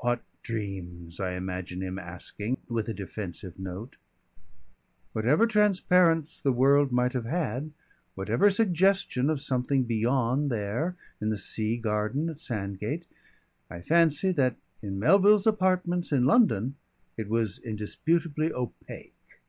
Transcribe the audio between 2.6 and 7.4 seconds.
with a defensive note. Whatever transparence the world might have